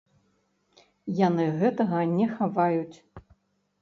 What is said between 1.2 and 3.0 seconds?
Яны гэтага не хаваюць.